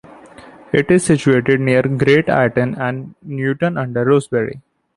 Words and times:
It 0.73 0.89
is 0.89 1.05
situated 1.05 1.61
near 1.61 1.83
Great 1.83 2.27
Ayton 2.27 2.73
and 2.73 3.13
Newton 3.21 3.77
under 3.77 4.03
Roseberry. 4.03 4.59